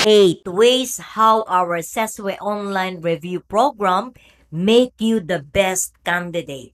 8 0.00 0.48
ways 0.48 0.96
how 0.96 1.44
our 1.44 1.82
CES-WE 1.82 2.40
online 2.40 3.04
review 3.04 3.44
program 3.44 4.16
make 4.50 4.96
you 4.96 5.20
the 5.20 5.44
best 5.44 5.92
candidate. 6.08 6.72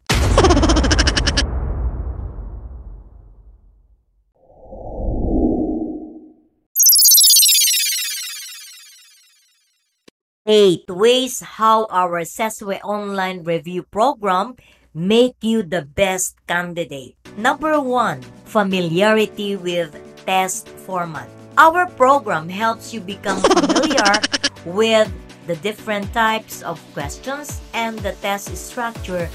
Eight 10.46 10.86
ways 10.86 11.42
how 11.58 11.90
our 11.90 12.22
CES-WE 12.22 12.78
online 12.86 13.42
review 13.42 13.82
program 13.82 14.54
make 14.94 15.34
you 15.42 15.66
the 15.66 15.82
best 15.82 16.38
candidate. 16.46 17.18
Number 17.36 17.80
one, 17.80 18.22
familiarity 18.46 19.56
with 19.58 19.98
test 20.22 20.70
format. 20.86 21.35
Our 21.56 21.88
program 21.96 22.52
helps 22.52 22.92
you 22.92 23.00
become 23.00 23.40
familiar 23.40 24.12
with 24.68 25.08
the 25.48 25.56
different 25.64 26.12
types 26.12 26.60
of 26.60 26.76
questions 26.92 27.64
and 27.72 27.96
the 28.00 28.12
test 28.20 28.52
structure, 28.52 29.30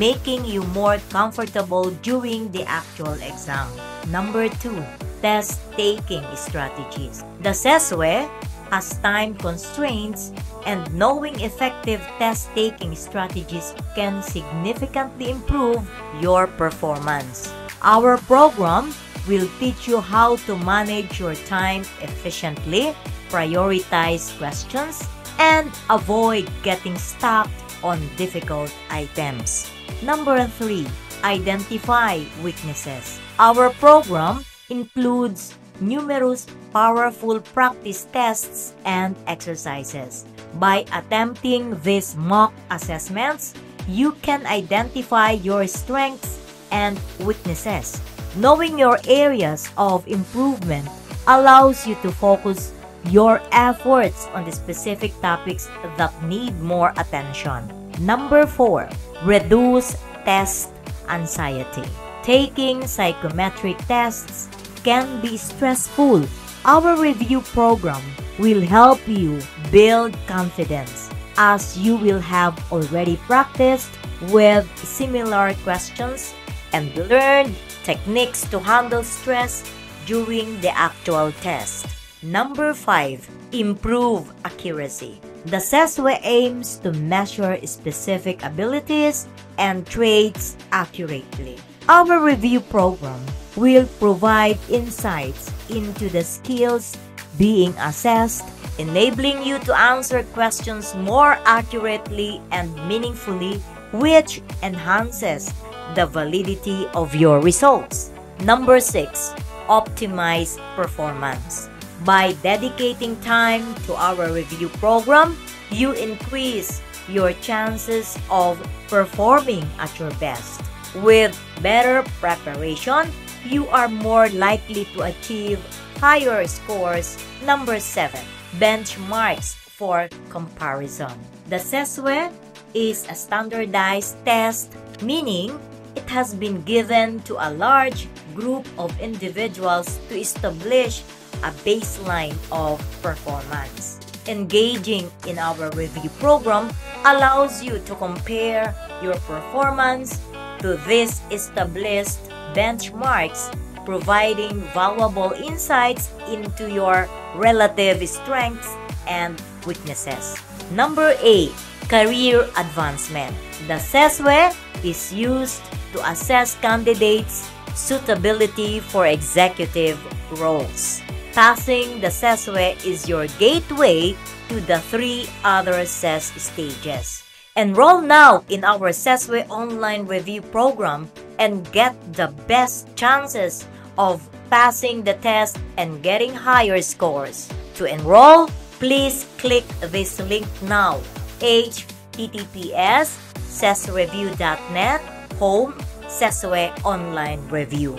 making 0.00 0.46
you 0.48 0.64
more 0.72 0.96
comfortable 1.12 1.90
during 2.00 2.50
the 2.52 2.64
actual 2.64 3.12
exam. 3.20 3.68
Number 4.08 4.48
two, 4.48 4.80
test 5.20 5.60
taking 5.76 6.24
strategies. 6.32 7.20
The 7.44 7.52
CES-WE 7.52 8.24
has 8.72 8.96
time 9.04 9.34
constraints 9.36 10.32
and 10.64 10.80
knowing 10.96 11.38
effective 11.44 12.00
test 12.16 12.48
taking 12.54 12.96
strategies 12.96 13.74
can 13.94 14.22
significantly 14.22 15.28
improve 15.28 15.84
your 16.24 16.46
performance. 16.46 17.52
Our 17.82 18.16
program 18.24 18.96
will 19.28 19.48
teach 19.58 19.86
you 19.86 20.00
how 20.00 20.36
to 20.46 20.56
manage 20.58 21.20
your 21.20 21.34
time 21.46 21.82
efficiently, 22.00 22.94
prioritize 23.28 24.36
questions, 24.38 25.02
and 25.38 25.70
avoid 25.90 26.48
getting 26.62 26.96
stuck 26.96 27.50
on 27.82 28.00
difficult 28.16 28.72
items. 28.90 29.70
Number 30.02 30.46
three, 30.58 30.86
identify 31.24 32.22
weaknesses. 32.42 33.20
Our 33.38 33.70
program 33.76 34.44
includes 34.70 35.54
numerous 35.80 36.46
powerful 36.72 37.40
practice 37.40 38.06
tests 38.12 38.74
and 38.84 39.16
exercises. 39.26 40.24
By 40.56 40.84
attempting 40.92 41.78
these 41.82 42.16
mock 42.16 42.52
assessments, 42.70 43.54
you 43.88 44.12
can 44.22 44.46
identify 44.46 45.32
your 45.32 45.66
strengths 45.66 46.40
and 46.72 46.98
weaknesses. 47.20 48.00
Knowing 48.36 48.78
your 48.78 49.00
areas 49.08 49.72
of 49.78 50.06
improvement 50.06 50.84
allows 51.26 51.86
you 51.86 51.96
to 52.04 52.12
focus 52.12 52.72
your 53.08 53.40
efforts 53.50 54.28
on 54.34 54.44
the 54.44 54.52
specific 54.52 55.08
topics 55.22 55.72
that 55.96 56.12
need 56.24 56.52
more 56.60 56.92
attention. 56.98 57.64
Number 57.98 58.44
4. 58.44 58.90
Reduce 59.24 59.96
test 60.28 60.68
anxiety. 61.08 61.88
Taking 62.22 62.86
psychometric 62.86 63.78
tests 63.88 64.52
can 64.84 65.22
be 65.22 65.38
stressful. 65.38 66.28
Our 66.66 67.00
review 67.00 67.40
program 67.40 68.02
will 68.38 68.60
help 68.60 69.00
you 69.08 69.40
build 69.72 70.12
confidence 70.26 71.08
as 71.38 71.78
you 71.78 71.96
will 71.96 72.20
have 72.20 72.52
already 72.70 73.16
practiced 73.24 73.88
with 74.28 74.68
similar 74.76 75.54
questions 75.64 76.34
and 76.72 76.94
learned 77.08 77.54
techniques 77.84 78.48
to 78.50 78.58
handle 78.58 79.02
stress 79.02 79.62
during 80.06 80.60
the 80.60 80.70
actual 80.76 81.32
test. 81.42 81.86
Number 82.22 82.74
5. 82.74 83.28
Improve 83.52 84.32
accuracy. 84.44 85.20
The 85.46 85.60
CES-WE 85.60 86.18
aims 86.22 86.78
to 86.82 86.92
measure 86.92 87.58
specific 87.66 88.42
abilities 88.42 89.28
and 89.58 89.86
traits 89.86 90.56
accurately. 90.72 91.58
Our 91.88 92.18
review 92.18 92.60
program 92.60 93.20
will 93.54 93.86
provide 94.02 94.58
insights 94.68 95.52
into 95.70 96.08
the 96.08 96.24
skills 96.24 96.98
being 97.38 97.70
assessed, 97.78 98.44
enabling 98.78 99.42
you 99.44 99.58
to 99.60 99.74
answer 99.76 100.24
questions 100.34 100.94
more 100.96 101.38
accurately 101.44 102.40
and 102.50 102.74
meaningfully, 102.88 103.62
which 103.92 104.42
enhances 104.62 105.52
the 105.96 106.06
validity 106.06 106.86
of 106.94 107.16
your 107.16 107.40
results. 107.40 108.12
Number 108.44 108.78
6. 108.78 109.32
Optimize 109.66 110.60
performance. 110.76 111.68
By 112.04 112.36
dedicating 112.44 113.16
time 113.24 113.64
to 113.88 113.96
our 113.96 114.30
review 114.30 114.68
program, 114.76 115.34
you 115.72 115.96
increase 115.96 116.84
your 117.08 117.32
chances 117.40 118.20
of 118.30 118.60
performing 118.86 119.64
at 119.80 119.90
your 119.98 120.12
best. 120.20 120.60
With 121.00 121.32
better 121.62 122.04
preparation, 122.20 123.08
you 123.48 123.66
are 123.72 123.88
more 123.88 124.28
likely 124.30 124.84
to 124.92 125.08
achieve 125.08 125.58
higher 125.96 126.46
scores. 126.46 127.16
Number 127.42 127.80
7. 127.80 128.20
Benchmarks 128.60 129.56
for 129.56 130.08
comparison. 130.28 131.16
The 131.48 131.58
CES-WE 131.58 132.28
is 132.74 133.08
a 133.08 133.14
standardized 133.14 134.20
test, 134.24 134.76
meaning 135.00 135.56
it 135.96 136.08
has 136.08 136.34
been 136.34 136.62
given 136.62 137.20
to 137.24 137.34
a 137.40 137.50
large 137.50 138.06
group 138.34 138.68
of 138.78 138.92
individuals 139.00 139.98
to 140.08 140.20
establish 140.20 141.02
a 141.42 141.50
baseline 141.64 142.36
of 142.52 142.78
performance. 143.02 143.98
Engaging 144.28 145.10
in 145.26 145.38
our 145.38 145.70
review 145.72 146.10
program 146.20 146.70
allows 147.04 147.62
you 147.62 147.78
to 147.86 147.94
compare 147.96 148.74
your 149.02 149.16
performance 149.24 150.20
to 150.58 150.76
these 150.86 151.20
established 151.30 152.18
benchmarks, 152.52 153.52
providing 153.84 154.60
valuable 154.74 155.32
insights 155.38 156.10
into 156.28 156.68
your 156.70 157.08
relative 157.36 158.02
strengths 158.08 158.74
and 159.06 159.40
weaknesses. 159.66 160.36
Number 160.72 161.14
8. 161.22 161.52
Career 161.88 162.50
Advancement 162.58 163.36
The 163.68 163.78
CES-WE 163.78 164.50
is 164.82 165.14
used 165.14 165.62
to 165.92 165.98
assess 166.10 166.54
candidates' 166.60 167.48
suitability 167.74 168.80
for 168.80 169.06
executive 169.06 170.00
roles. 170.40 171.02
Passing 171.36 172.00
the 172.00 172.10
CES-WE 172.10 172.80
is 172.84 173.08
your 173.08 173.28
gateway 173.36 174.16
to 174.48 174.60
the 174.64 174.80
three 174.88 175.28
other 175.44 175.84
CES 175.84 176.32
stages. 176.40 177.22
Enroll 177.56 178.00
now 178.00 178.44
in 178.48 178.64
our 178.64 178.92
CES-WE 178.92 179.44
online 179.52 180.06
review 180.06 180.40
program 180.40 181.08
and 181.38 181.64
get 181.72 181.92
the 182.12 182.28
best 182.48 182.88
chances 182.96 183.68
of 183.98 184.24
passing 184.48 185.02
the 185.04 185.14
test 185.20 185.58
and 185.76 186.02
getting 186.02 186.32
higher 186.32 186.80
scores. 186.80 187.48
To 187.76 187.84
enroll, 187.84 188.48
please 188.80 189.26
click 189.36 189.64
this 189.92 190.20
link 190.20 190.48
now. 190.62 191.00
https 191.40 193.20
sesreview.net 193.56 195.15
home 195.38 195.74
SESWE 196.08 196.72
online 196.84 197.46
review. 197.48 197.98